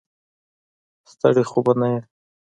[1.11, 1.99] ستړی خو به نه یې.